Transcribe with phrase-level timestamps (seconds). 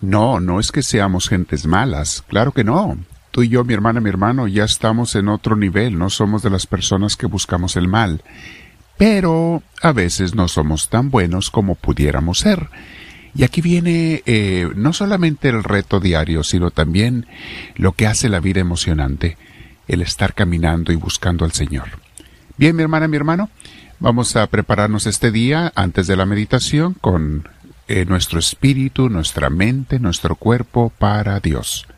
[0.00, 2.98] No, no es que seamos gentes malas, claro que no.
[3.30, 6.50] Tú y yo, mi hermana, mi hermano, ya estamos en otro nivel, no somos de
[6.50, 8.22] las personas que buscamos el mal.
[8.98, 12.68] Pero a veces no somos tan buenos como pudiéramos ser.
[13.34, 17.26] Y aquí viene eh, no solamente el reto diario, sino también
[17.76, 19.38] lo que hace la vida emocionante,
[19.86, 21.88] el estar caminando y buscando al Señor.
[22.56, 23.48] Bien, mi hermana, mi hermano,
[24.00, 27.48] vamos a prepararnos este día antes de la meditación con
[27.92, 31.88] eh, nuestro espíritu, nuestra mente, nuestro cuerpo para Dios.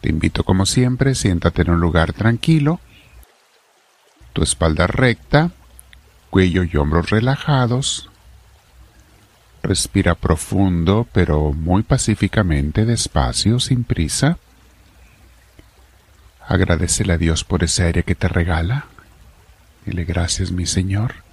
[0.00, 2.80] Te invito como siempre, siéntate en un lugar tranquilo,
[4.32, 5.50] tu espalda recta,
[6.30, 8.08] cuello y hombros relajados.
[9.62, 14.38] Respira profundo pero muy pacíficamente, despacio, sin prisa.
[16.48, 18.86] Agradecele a Dios por ese aire que te regala.
[19.84, 21.25] Dile gracias, mi Señor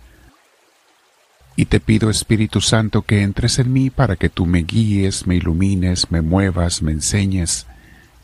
[1.56, 5.36] y te pido Espíritu Santo que entres en mí para que tú me guíes, me
[5.36, 7.68] ilumines, me muevas, me enseñes,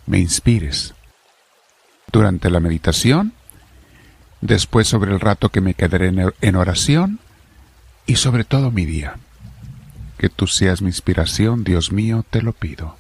[0.06, 0.96] me inspires.
[2.12, 3.34] Durante la meditación,
[4.42, 7.20] después sobre el rato que me quedaré en oración
[8.08, 9.18] y sobre todo mi día.
[10.18, 12.98] Que tú seas mi inspiración, Dios mío, te lo pido.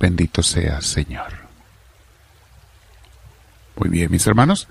[0.00, 1.32] Bendito seas, Señor.
[3.76, 4.68] Muy bien, mis hermanos.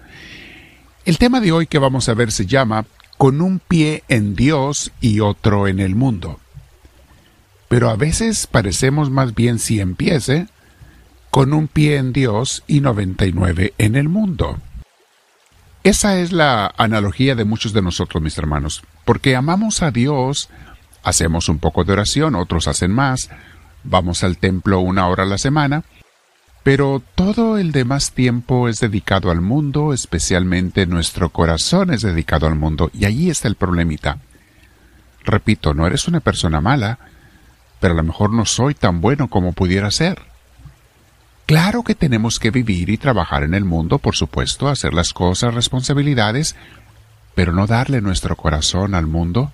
[1.06, 2.86] El tema de hoy que vamos a ver se llama
[3.24, 6.42] con un pie en Dios y otro en el mundo.
[7.70, 10.50] Pero a veces parecemos más bien cien pies, ¿eh?
[11.30, 14.58] Con un pie en Dios y 99 en el mundo.
[15.86, 20.50] Esa es la analogía de muchos de nosotros, mis hermanos, porque amamos a Dios,
[21.02, 23.30] hacemos un poco de oración, otros hacen más,
[23.86, 25.86] vamos al templo una hora a la semana,
[26.64, 32.56] pero todo el demás tiempo es dedicado al mundo, especialmente nuestro corazón es dedicado al
[32.56, 34.20] mundo, y allí está el problemita.
[35.26, 37.00] Repito, no eres una persona mala,
[37.82, 40.22] pero a lo mejor no soy tan bueno como pudiera ser.
[41.46, 45.54] Claro que tenemos que vivir y trabajar en el mundo, por supuesto, hacer las cosas,
[45.54, 46.56] responsabilidades,
[47.36, 49.52] pero no darle nuestro corazón al mundo,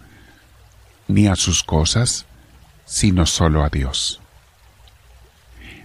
[1.07, 2.27] ni a sus cosas,
[2.85, 4.21] sino solo a Dios.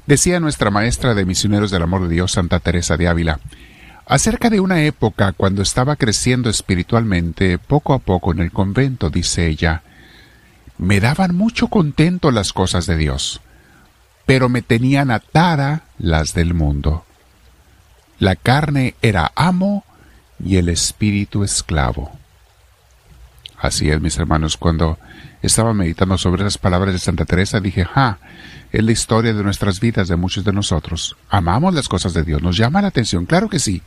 [0.07, 3.41] Decía nuestra maestra de misioneros del amor de Dios, Santa Teresa de Ávila,
[4.07, 9.47] acerca de una época cuando estaba creciendo espiritualmente poco a poco en el convento, dice
[9.47, 9.83] ella,
[10.77, 13.41] me daban mucho contento las cosas de Dios,
[14.27, 17.07] pero me tenían atada las del mundo.
[18.19, 19.85] La carne era amo
[20.45, 22.13] y el espíritu esclavo.
[23.59, 24.99] Así es, mis hermanos, cuando
[25.47, 28.19] estaba meditando sobre esas palabras de Santa Teresa, dije, ja,
[28.73, 31.17] es la historia de nuestras vidas, de muchos de nosotros.
[31.29, 33.83] Amamos las cosas de Dios, nos llama la atención, claro que sí.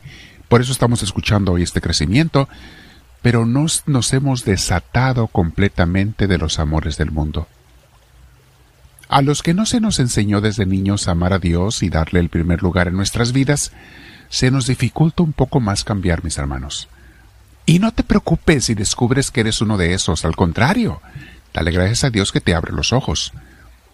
[0.48, 2.48] Por eso estamos escuchando hoy este crecimiento,
[3.22, 7.48] pero nos, nos hemos desatado completamente de los amores del mundo.
[9.08, 12.28] A los que no se nos enseñó desde niños amar a Dios y darle el
[12.28, 13.72] primer lugar en nuestras vidas,
[14.28, 16.88] se nos dificulta un poco más cambiar, mis hermanos.
[17.66, 21.02] Y no te preocupes si descubres que eres uno de esos, al contrario,
[21.58, 23.32] dale gracias a Dios que te abre los ojos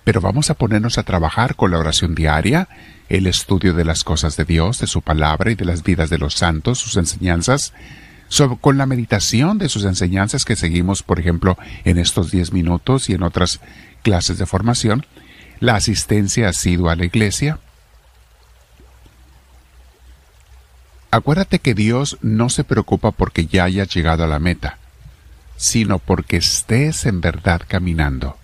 [0.05, 2.69] pero vamos a ponernos a trabajar con la oración diaria,
[3.09, 6.19] el estudio de las cosas de Dios, de su palabra y de las vidas de
[6.19, 7.73] los santos, sus enseñanzas,
[8.61, 13.15] con la meditación de sus enseñanzas que seguimos, por ejemplo, en estos diez minutos y
[13.15, 13.61] en otras
[14.03, 15.07] clases de formación,
[15.61, 17.59] la asistencia ha sido a la iglesia.
[21.11, 24.79] Acuérdate que Dios no se preocupa porque ya hayas llegado a la meta,
[25.65, 28.37] sino porque estés en verdad caminando.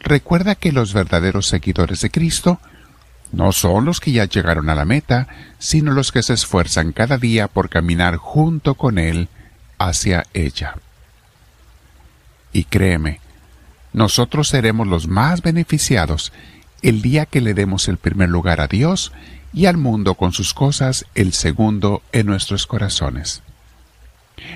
[0.00, 2.58] Recuerda que los verdaderos seguidores de Cristo
[3.30, 5.28] no son los que ya llegaron a la meta,
[5.60, 9.28] sino los que se esfuerzan cada día por caminar junto con Él
[9.78, 10.74] hacia ella.
[12.52, 13.20] Y créeme,
[13.92, 16.32] nosotros seremos los más beneficiados
[16.82, 19.12] el día que le demos el primer lugar a Dios
[19.52, 23.44] y al mundo con sus cosas el segundo en nuestros corazones.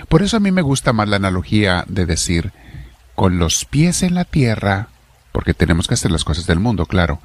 [0.09, 2.53] Por eso a mí me gusta más la analogía de decir,
[3.14, 4.89] con los pies en la tierra,
[5.33, 7.21] porque tenemos que hacer las cosas del mundo, claro,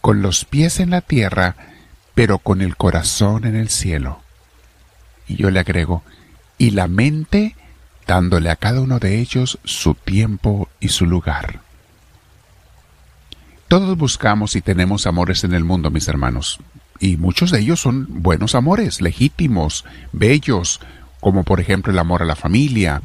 [0.00, 1.56] con los pies en la tierra,
[2.14, 4.20] pero con el corazón en el cielo.
[5.26, 6.02] Y yo le agrego,
[6.58, 7.56] y la mente
[8.06, 11.60] dándole a cada uno de ellos su tiempo y su lugar.
[13.68, 16.58] Todos buscamos y tenemos amores en el mundo, mis hermanos,
[16.98, 20.80] y muchos de ellos son buenos amores, legítimos, bellos,
[21.20, 23.02] como por ejemplo el amor a la familia,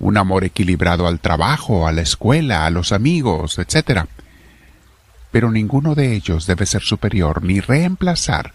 [0.00, 4.06] un amor equilibrado al trabajo, a la escuela, a los amigos, etc.
[5.30, 8.52] Pero ninguno de ellos debe ser superior ni reemplazar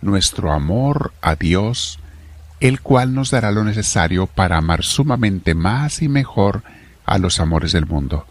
[0.00, 1.98] nuestro amor a Dios,
[2.60, 6.62] el cual nos dará lo necesario para amar sumamente más y mejor
[7.04, 8.26] a los amores del mundo.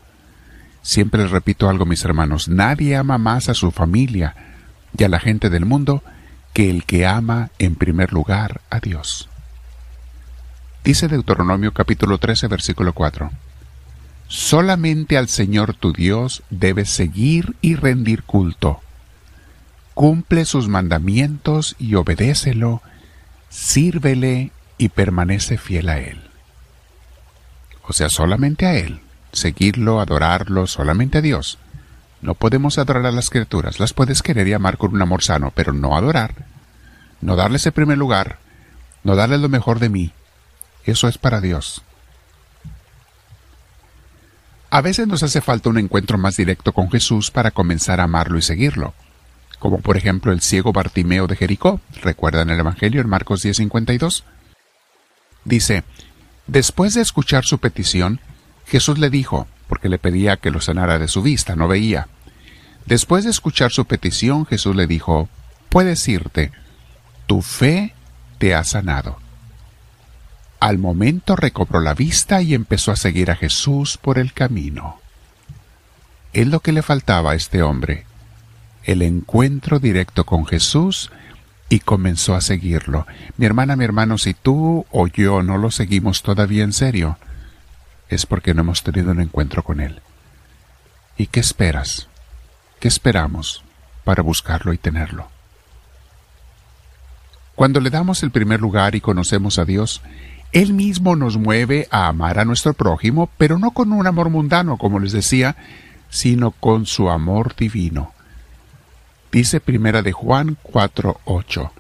[0.82, 4.36] Siempre les repito algo, mis hermanos, nadie ama más a su familia
[4.98, 6.04] y a la gente del mundo
[6.54, 9.30] que el que ama en primer lugar a Dios.
[10.86, 13.32] Dice Deuteronomio capítulo 13 versículo 4.
[14.28, 18.82] Solamente al Señor tu Dios debes seguir y rendir culto.
[19.96, 22.84] Cumple sus mandamientos y obedécelo,
[23.50, 26.22] sírvele y permanece fiel a Él.
[27.88, 29.00] O sea, solamente a Él,
[29.32, 31.58] seguirlo, adorarlo, solamente a Dios.
[32.22, 35.52] No podemos adorar a las criaturas, las puedes querer y amar con un amor sano,
[35.56, 36.46] pero no adorar,
[37.22, 38.38] no darles el primer lugar,
[39.04, 40.14] no darles lo mejor de mí,
[40.86, 41.82] eso es para Dios.
[44.70, 48.38] A veces nos hace falta un encuentro más directo con Jesús para comenzar a amarlo
[48.38, 48.94] y seguirlo,
[49.60, 54.24] como por ejemplo el ciego Bartimeo de Jericó, recuerdan el Evangelio en Marcos 10:52.
[55.46, 55.84] Dice,
[56.48, 58.20] después de escuchar su petición,
[58.66, 62.08] Jesús le dijo, porque le pedía que lo sanara de su vista, no veía.
[62.86, 65.30] Después de escuchar su petición, Jesús le dijo,
[65.70, 66.52] puedes irte,
[67.28, 67.94] tu fe
[68.38, 69.20] te ha sanado.
[70.66, 75.00] Al momento recobró la vista y empezó a seguir a Jesús por el camino.
[76.34, 78.08] Es lo que le faltaba a este hombre,
[78.84, 81.12] el encuentro directo con Jesús
[81.70, 83.06] y comenzó a seguirlo.
[83.38, 87.20] Mi hermana, mi hermano, si tú o yo no lo seguimos todavía en serio,
[88.10, 90.02] es porque no hemos tenido un encuentro con Él.
[91.16, 92.08] ¿Y qué esperas?
[92.80, 93.64] ¿Qué esperamos
[94.04, 95.28] para buscarlo y tenerlo?
[97.54, 100.02] Cuando le damos el primer lugar y conocemos a Dios,
[100.52, 104.78] él mismo nos mueve a amar a nuestro prójimo, pero no con un amor mundano,
[104.78, 105.56] como les decía,
[106.10, 108.14] sino con su amor divino.
[109.32, 111.72] Dice primera de Juan 4:8.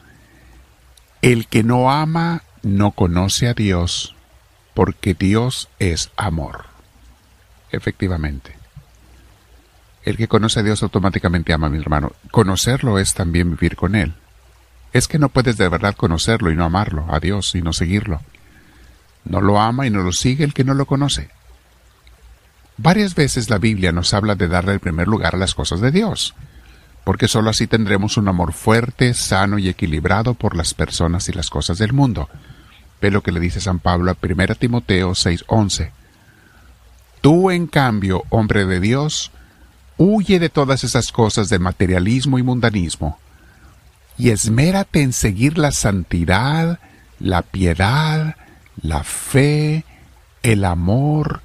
[1.21, 4.15] El que no ama no conoce a Dios,
[4.73, 6.65] porque Dios es amor.
[7.71, 8.57] Efectivamente.
[10.03, 12.11] El que conoce a Dios automáticamente ama a mi hermano.
[12.29, 14.13] Conocerlo es también vivir con Él.
[14.93, 18.21] Es que no puedes de verdad conocerlo y no amarlo, a Dios y no seguirlo.
[19.25, 21.29] No lo ama y no lo sigue el que no lo conoce.
[22.77, 25.91] Varias veces la Biblia nos habla de darle el primer lugar a las cosas de
[25.91, 26.35] Dios,
[27.03, 31.49] porque sólo así tendremos un amor fuerte, sano y equilibrado por las personas y las
[31.49, 32.29] cosas del mundo.
[33.01, 35.91] Ve lo que le dice San Pablo a 1 Timoteo 6:11.
[37.21, 39.31] Tú, en cambio, hombre de Dios,
[39.97, 43.19] huye de todas esas cosas de materialismo y mundanismo,
[44.17, 46.79] y esmérate en seguir la santidad,
[47.19, 48.35] la piedad,
[48.81, 49.85] la fe,
[50.43, 51.41] el amor,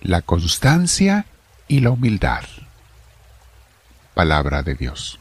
[0.00, 1.26] la constancia
[1.68, 2.44] y la humildad.
[4.14, 5.18] Palabra de Dios.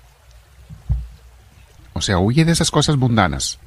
[1.93, 3.59] O sea, huye de esas cosas mundanas.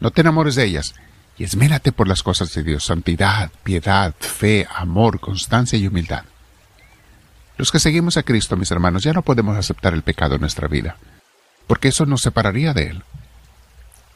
[0.00, 0.94] No te enamores de ellas
[1.38, 6.24] y esmérate por las cosas de Dios, santidad, piedad, fe, amor, constancia y humildad.
[7.56, 10.68] Los que seguimos a Cristo, mis hermanos, ya no podemos aceptar el pecado en nuestra
[10.68, 10.96] vida,
[11.66, 13.04] porque eso nos separaría de Él.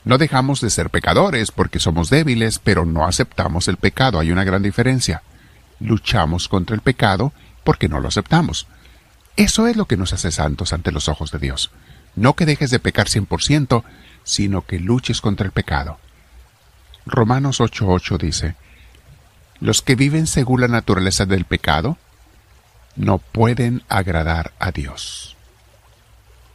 [0.06, 4.20] No dejamos de ser pecadores porque somos débiles, pero no aceptamos el pecado.
[4.20, 5.23] Hay una gran diferencia.
[5.81, 7.32] Luchamos contra el pecado
[7.64, 8.69] porque no lo aceptamos.
[9.35, 11.73] Eso es lo que nos hace santos ante los ojos de Dios.
[12.14, 13.82] No que dejes de pecar 100%,
[14.23, 15.99] sino que luches contra el pecado.
[17.05, 18.55] Romanos 8:8 dice,
[19.58, 21.99] Los que viven según la naturaleza del pecado
[22.94, 25.36] no pueden agradar a Dios.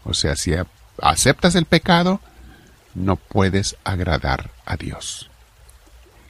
[0.06, 0.54] O sea, si
[1.02, 2.22] aceptas el pecado,
[2.96, 5.30] no puedes agradar a Dios.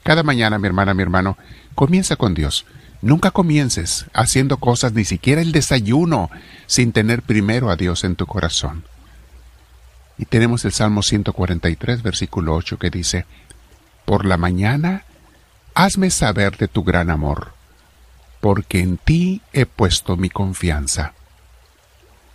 [0.03, 1.37] Cada mañana, mi hermana, mi hermano,
[1.75, 2.65] comienza con Dios.
[3.01, 6.29] Nunca comiences haciendo cosas, ni siquiera el desayuno,
[6.67, 8.83] sin tener primero a Dios en tu corazón.
[10.17, 13.25] Y tenemos el Salmo 143, versículo 8, que dice,
[14.05, 15.03] Por la mañana,
[15.73, 17.53] hazme saber de tu gran amor,
[18.39, 21.13] porque en ti he puesto mi confianza.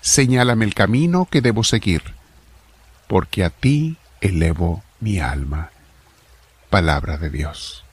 [0.00, 2.02] Señálame el camino que debo seguir,
[3.06, 5.71] porque a ti elevo mi alma.
[6.71, 7.85] Palabra de Dios.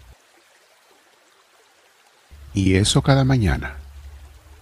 [2.53, 3.75] Y eso cada mañana.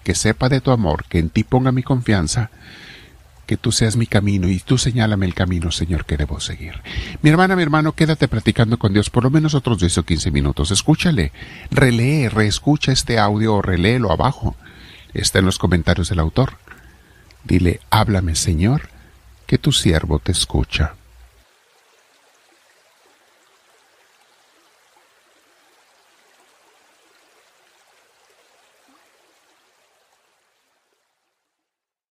[0.04, 2.50] Que sepa de tu amor, que en ti ponga mi confianza,
[3.46, 6.74] que tú seas mi camino y tú señálame el camino, Señor, que debo seguir.
[7.22, 10.30] Mi hermana, mi hermano, quédate practicando con Dios por lo menos otros 10 o 15
[10.32, 10.70] minutos.
[10.72, 11.32] Escúchale,
[11.70, 14.56] relee, reescucha este audio o reléelo abajo.
[15.14, 16.54] Está en los comentarios del autor.
[17.44, 18.88] Dile, háblame, Señor,
[19.46, 20.94] que tu siervo te escucha.